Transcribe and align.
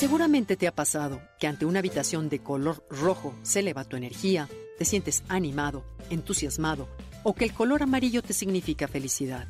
Seguramente 0.00 0.56
te 0.56 0.66
ha 0.66 0.74
pasado 0.74 1.20
que 1.38 1.46
ante 1.46 1.66
una 1.66 1.80
habitación 1.80 2.30
de 2.30 2.38
color 2.38 2.82
rojo 2.88 3.34
se 3.42 3.60
eleva 3.60 3.84
tu 3.84 3.96
energía, 3.96 4.48
te 4.78 4.86
sientes 4.86 5.22
animado, 5.28 5.84
entusiasmado 6.08 6.88
o 7.22 7.34
que 7.34 7.44
el 7.44 7.52
color 7.52 7.82
amarillo 7.82 8.22
te 8.22 8.32
significa 8.32 8.88
felicidad. 8.88 9.46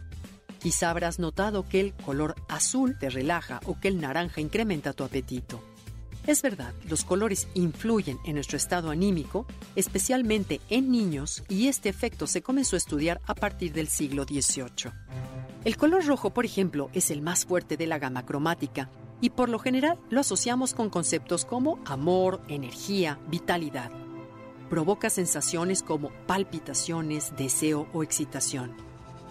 Quizá 0.58 0.90
habrás 0.90 1.20
notado 1.20 1.68
que 1.68 1.78
el 1.78 1.94
color 1.94 2.34
azul 2.48 2.98
te 2.98 3.10
relaja 3.10 3.60
o 3.64 3.78
que 3.78 3.86
el 3.86 4.00
naranja 4.00 4.40
incrementa 4.40 4.92
tu 4.92 5.04
apetito. 5.04 5.62
Es 6.26 6.42
verdad, 6.42 6.74
los 6.88 7.04
colores 7.04 7.46
influyen 7.54 8.18
en 8.24 8.34
nuestro 8.34 8.56
estado 8.56 8.90
anímico, 8.90 9.46
especialmente 9.76 10.60
en 10.68 10.90
niños, 10.90 11.44
y 11.48 11.68
este 11.68 11.88
efecto 11.88 12.26
se 12.26 12.42
comenzó 12.42 12.74
a 12.74 12.78
estudiar 12.78 13.20
a 13.24 13.36
partir 13.36 13.72
del 13.72 13.86
siglo 13.86 14.24
XVIII. 14.24 14.90
El 15.64 15.76
color 15.76 16.04
rojo, 16.04 16.30
por 16.30 16.44
ejemplo, 16.44 16.90
es 16.92 17.12
el 17.12 17.22
más 17.22 17.46
fuerte 17.46 17.76
de 17.76 17.86
la 17.86 18.00
gama 18.00 18.26
cromática 18.26 18.90
y 19.20 19.30
por 19.30 19.48
lo 19.48 19.58
general 19.58 19.98
lo 20.08 20.20
asociamos 20.20 20.74
con 20.74 20.90
conceptos 20.90 21.44
como 21.44 21.78
amor, 21.84 22.40
energía, 22.48 23.18
vitalidad. 23.28 23.90
Provoca 24.68 25.10
sensaciones 25.10 25.82
como 25.82 26.10
palpitaciones, 26.26 27.34
deseo 27.36 27.88
o 27.92 28.02
excitación. 28.02 28.72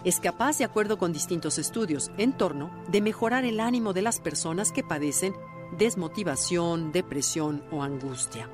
Es 0.03 0.19
capaz, 0.19 0.57
de 0.57 0.63
acuerdo 0.63 0.97
con 0.97 1.11
distintos 1.11 1.57
estudios 1.57 2.11
en 2.17 2.33
torno, 2.33 2.71
de 2.89 3.01
mejorar 3.01 3.45
el 3.45 3.59
ánimo 3.59 3.93
de 3.93 4.01
las 4.01 4.19
personas 4.19 4.71
que 4.71 4.83
padecen 4.83 5.33
desmotivación, 5.77 6.91
depresión 6.91 7.63
o 7.71 7.83
angustia. 7.83 8.49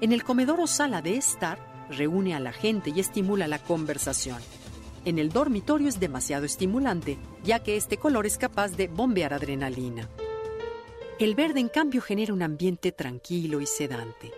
En 0.00 0.12
el 0.12 0.24
comedor 0.24 0.60
o 0.60 0.66
sala 0.66 1.00
de 1.00 1.16
estar, 1.16 1.58
reúne 1.88 2.34
a 2.34 2.40
la 2.40 2.52
gente 2.52 2.90
y 2.90 3.00
estimula 3.00 3.46
la 3.46 3.58
conversación. 3.58 4.38
En 5.04 5.18
el 5.18 5.30
dormitorio 5.30 5.88
es 5.88 6.00
demasiado 6.00 6.44
estimulante, 6.44 7.18
ya 7.44 7.62
que 7.62 7.76
este 7.76 7.96
color 7.96 8.26
es 8.26 8.38
capaz 8.38 8.70
de 8.76 8.88
bombear 8.88 9.34
adrenalina. 9.34 10.08
El 11.18 11.34
verde, 11.34 11.60
en 11.60 11.68
cambio, 11.68 12.00
genera 12.00 12.32
un 12.32 12.42
ambiente 12.42 12.90
tranquilo 12.90 13.60
y 13.60 13.66
sedante. 13.66 14.32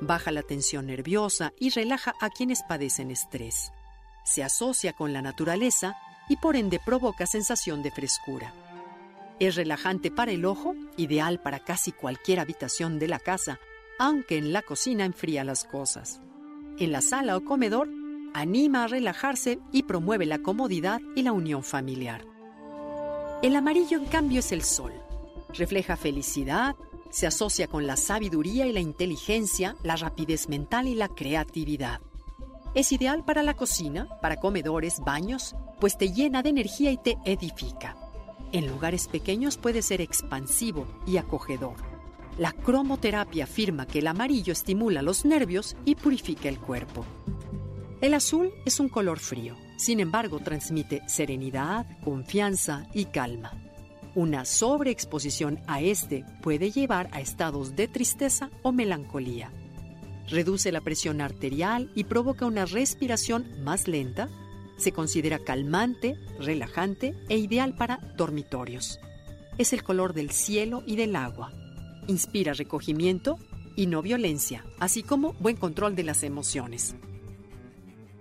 Baja 0.00 0.30
la 0.30 0.42
tensión 0.42 0.86
nerviosa 0.86 1.52
y 1.58 1.70
relaja 1.70 2.14
a 2.20 2.30
quienes 2.30 2.62
padecen 2.62 3.10
estrés. 3.10 3.72
Se 4.24 4.42
asocia 4.42 4.92
con 4.92 5.12
la 5.12 5.22
naturaleza 5.22 5.96
y 6.28 6.36
por 6.36 6.56
ende 6.56 6.80
provoca 6.84 7.26
sensación 7.26 7.82
de 7.82 7.90
frescura. 7.90 8.54
Es 9.40 9.56
relajante 9.56 10.10
para 10.10 10.32
el 10.32 10.44
ojo, 10.44 10.74
ideal 10.96 11.40
para 11.40 11.60
casi 11.64 11.92
cualquier 11.92 12.40
habitación 12.40 12.98
de 12.98 13.08
la 13.08 13.18
casa, 13.18 13.58
aunque 13.98 14.38
en 14.38 14.52
la 14.52 14.62
cocina 14.62 15.04
enfría 15.04 15.42
las 15.44 15.64
cosas. 15.64 16.20
En 16.78 16.92
la 16.92 17.00
sala 17.00 17.36
o 17.36 17.44
comedor, 17.44 17.88
anima 18.34 18.84
a 18.84 18.88
relajarse 18.88 19.58
y 19.72 19.84
promueve 19.84 20.26
la 20.26 20.40
comodidad 20.40 21.00
y 21.14 21.22
la 21.22 21.32
unión 21.32 21.62
familiar. 21.62 22.24
El 23.42 23.56
amarillo, 23.56 23.98
en 23.98 24.06
cambio, 24.06 24.40
es 24.40 24.52
el 24.52 24.62
sol. 24.62 24.92
Refleja 25.56 25.96
felicidad, 25.96 26.74
se 27.10 27.28
asocia 27.28 27.68
con 27.68 27.86
la 27.86 27.96
sabiduría 27.96 28.66
y 28.66 28.72
la 28.72 28.80
inteligencia, 28.80 29.76
la 29.84 29.94
rapidez 29.94 30.48
mental 30.48 30.88
y 30.88 30.96
la 30.96 31.08
creatividad. 31.08 32.00
Es 32.74 32.90
ideal 32.90 33.24
para 33.24 33.44
la 33.44 33.54
cocina, 33.54 34.08
para 34.20 34.40
comedores, 34.40 34.98
baños, 34.98 35.54
pues 35.78 35.96
te 35.96 36.12
llena 36.12 36.42
de 36.42 36.48
energía 36.48 36.90
y 36.90 36.96
te 36.96 37.16
edifica. 37.24 37.96
En 38.50 38.66
lugares 38.66 39.06
pequeños 39.06 39.56
puede 39.56 39.82
ser 39.82 40.00
expansivo 40.00 40.86
y 41.06 41.18
acogedor. 41.18 41.76
La 42.36 42.50
cromoterapia 42.50 43.44
afirma 43.44 43.86
que 43.86 44.00
el 44.00 44.08
amarillo 44.08 44.52
estimula 44.52 45.02
los 45.02 45.24
nervios 45.24 45.76
y 45.84 45.94
purifica 45.94 46.48
el 46.48 46.58
cuerpo. 46.58 47.04
El 48.00 48.14
azul 48.14 48.50
es 48.66 48.80
un 48.80 48.88
color 48.88 49.20
frío, 49.20 49.56
sin 49.76 50.00
embargo 50.00 50.40
transmite 50.40 51.02
serenidad, 51.06 51.86
confianza 52.02 52.88
y 52.92 53.04
calma. 53.06 53.63
Una 54.14 54.44
sobreexposición 54.44 55.60
a 55.66 55.80
este 55.80 56.24
puede 56.40 56.70
llevar 56.70 57.08
a 57.12 57.20
estados 57.20 57.74
de 57.74 57.88
tristeza 57.88 58.50
o 58.62 58.70
melancolía. 58.70 59.50
Reduce 60.28 60.70
la 60.70 60.80
presión 60.80 61.20
arterial 61.20 61.90
y 61.96 62.04
provoca 62.04 62.46
una 62.46 62.64
respiración 62.64 63.46
más 63.64 63.88
lenta. 63.88 64.28
Se 64.76 64.92
considera 64.92 65.40
calmante, 65.40 66.16
relajante 66.38 67.14
e 67.28 67.38
ideal 67.38 67.74
para 67.74 67.98
dormitorios. 68.16 69.00
Es 69.58 69.72
el 69.72 69.82
color 69.82 70.14
del 70.14 70.30
cielo 70.30 70.84
y 70.86 70.94
del 70.94 71.16
agua. 71.16 71.52
Inspira 72.06 72.52
recogimiento 72.52 73.38
y 73.76 73.86
no 73.86 74.00
violencia, 74.00 74.64
así 74.78 75.02
como 75.02 75.32
buen 75.34 75.56
control 75.56 75.96
de 75.96 76.04
las 76.04 76.22
emociones. 76.22 76.94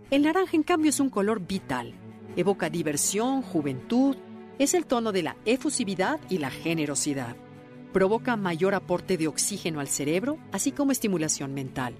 El 0.09 0.23
naranja, 0.23 0.55
en 0.55 0.63
cambio, 0.63 0.89
es 0.89 0.99
un 0.99 1.09
color 1.09 1.45
vital. 1.45 1.93
Evoca 2.35 2.69
diversión, 2.69 3.43
juventud, 3.43 4.15
es 4.59 4.73
el 4.73 4.85
tono 4.85 5.11
de 5.11 5.23
la 5.23 5.35
efusividad 5.45 6.19
y 6.29 6.37
la 6.37 6.49
generosidad. 6.49 7.35
Provoca 7.91 8.35
mayor 8.35 8.75
aporte 8.75 9.17
de 9.17 9.27
oxígeno 9.27 9.79
al 9.79 9.87
cerebro, 9.87 10.37
así 10.51 10.71
como 10.71 10.91
estimulación 10.91 11.53
mental. 11.53 11.95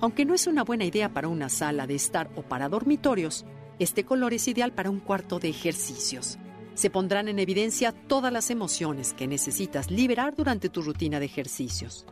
Aunque 0.00 0.24
no 0.24 0.34
es 0.34 0.46
una 0.46 0.64
buena 0.64 0.84
idea 0.84 1.12
para 1.12 1.28
una 1.28 1.48
sala 1.48 1.86
de 1.86 1.94
estar 1.94 2.30
o 2.34 2.42
para 2.42 2.68
dormitorios, 2.68 3.44
este 3.78 4.04
color 4.04 4.34
es 4.34 4.48
ideal 4.48 4.72
para 4.72 4.90
un 4.90 5.00
cuarto 5.00 5.38
de 5.38 5.48
ejercicios. 5.48 6.38
Se 6.74 6.90
pondrán 6.90 7.28
en 7.28 7.38
evidencia 7.38 7.92
todas 7.92 8.32
las 8.32 8.50
emociones 8.50 9.12
que 9.12 9.26
necesitas 9.26 9.90
liberar 9.90 10.34
durante 10.34 10.68
tu 10.68 10.82
rutina 10.82 11.20
de 11.20 11.26
ejercicios. 11.26 12.06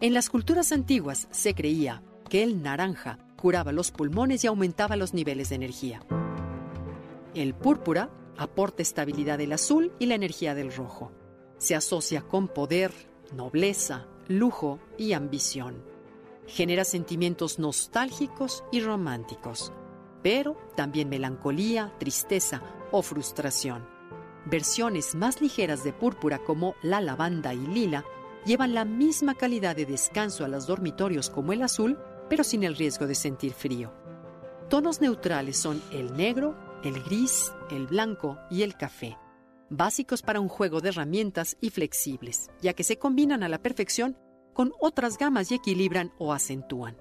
En 0.00 0.14
las 0.14 0.30
culturas 0.30 0.72
antiguas 0.72 1.28
se 1.30 1.54
creía 1.54 2.02
que 2.28 2.42
el 2.42 2.62
naranja 2.62 3.18
curaba 3.36 3.72
los 3.72 3.90
pulmones 3.90 4.44
y 4.44 4.46
aumentaba 4.46 4.96
los 4.96 5.12
niveles 5.12 5.48
de 5.50 5.56
energía. 5.56 6.00
El 7.34 7.54
púrpura 7.54 8.10
aporta 8.36 8.82
estabilidad 8.82 9.38
del 9.38 9.52
azul 9.52 9.92
y 9.98 10.06
la 10.06 10.14
energía 10.14 10.54
del 10.54 10.72
rojo. 10.72 11.12
Se 11.58 11.74
asocia 11.74 12.22
con 12.22 12.48
poder, 12.48 12.92
nobleza, 13.32 14.06
lujo 14.28 14.78
y 14.96 15.12
ambición. 15.12 15.82
Genera 16.46 16.84
sentimientos 16.84 17.58
nostálgicos 17.58 18.64
y 18.72 18.80
románticos, 18.80 19.72
pero 20.22 20.56
también 20.76 21.08
melancolía, 21.08 21.94
tristeza 21.98 22.62
o 22.90 23.02
frustración. 23.02 23.86
Versiones 24.46 25.14
más 25.14 25.40
ligeras 25.40 25.84
de 25.84 25.92
púrpura 25.92 26.38
como 26.38 26.74
la 26.82 27.00
lavanda 27.00 27.52
y 27.54 27.66
lila 27.66 28.04
llevan 28.44 28.74
la 28.74 28.84
misma 28.84 29.34
calidad 29.34 29.76
de 29.76 29.86
descanso 29.86 30.44
a 30.44 30.48
los 30.48 30.66
dormitorios 30.66 31.28
como 31.28 31.52
el 31.52 31.62
azul, 31.62 31.98
pero 32.28 32.42
sin 32.42 32.64
el 32.64 32.76
riesgo 32.76 33.06
de 33.06 33.14
sentir 33.14 33.52
frío. 33.52 33.92
Tonos 34.68 35.00
neutrales 35.00 35.58
son 35.58 35.82
el 35.92 36.16
negro, 36.16 36.56
el 36.82 37.02
gris, 37.02 37.52
el 37.70 37.86
blanco 37.86 38.38
y 38.50 38.62
el 38.62 38.76
café, 38.76 39.18
básicos 39.68 40.22
para 40.22 40.40
un 40.40 40.48
juego 40.48 40.80
de 40.80 40.90
herramientas 40.90 41.56
y 41.60 41.70
flexibles, 41.70 42.50
ya 42.60 42.72
que 42.72 42.84
se 42.84 42.98
combinan 42.98 43.42
a 43.42 43.48
la 43.48 43.62
perfección 43.62 44.16
con 44.54 44.72
otras 44.80 45.18
gamas 45.18 45.50
y 45.50 45.56
equilibran 45.56 46.12
o 46.18 46.32
acentúan. 46.32 46.96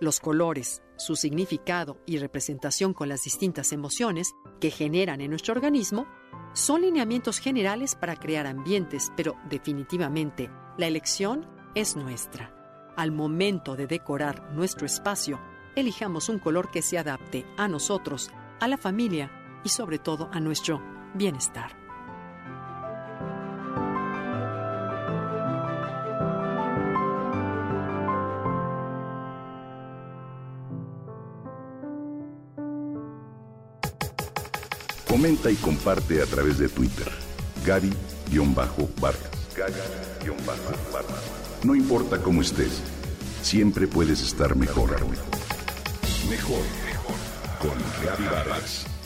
Los 0.00 0.20
colores, 0.20 0.82
su 0.96 1.16
significado 1.16 2.00
y 2.06 2.18
representación 2.18 2.92
con 2.92 3.08
las 3.08 3.22
distintas 3.22 3.72
emociones 3.72 4.32
que 4.60 4.70
generan 4.70 5.20
en 5.20 5.30
nuestro 5.30 5.54
organismo 5.54 6.06
son 6.54 6.82
lineamientos 6.82 7.38
generales 7.38 7.94
para 7.94 8.16
crear 8.16 8.46
ambientes, 8.46 9.12
pero 9.16 9.36
definitivamente 9.48 10.50
la 10.76 10.86
elección 10.86 11.46
es 11.74 11.96
nuestra. 11.96 12.52
Al 12.96 13.10
momento 13.10 13.74
de 13.74 13.86
decorar 13.86 14.52
nuestro 14.52 14.86
espacio, 14.86 15.40
elijamos 15.76 16.28
un 16.28 16.38
color 16.38 16.70
que 16.70 16.82
se 16.82 16.98
adapte 16.98 17.46
a 17.56 17.68
nosotros 17.68 18.30
a 18.62 18.68
la 18.68 18.76
familia 18.76 19.28
y 19.64 19.70
sobre 19.70 19.98
todo 19.98 20.30
a 20.32 20.38
nuestro 20.38 20.80
bienestar. 21.14 21.76
Comenta 35.08 35.50
y 35.50 35.56
comparte 35.56 36.22
a 36.22 36.26
través 36.26 36.58
de 36.58 36.68
Twitter. 36.68 37.08
Gaby-Vargas. 37.66 39.18
No 41.64 41.74
importa 41.74 42.22
cómo 42.22 42.42
estés, 42.42 42.80
siempre 43.42 43.88
puedes 43.88 44.22
estar 44.22 44.54
mejor. 44.54 44.96
Mejor 46.30 46.91
con 47.62 47.78
Gaby 48.04 48.24
Vargas. 48.24 49.01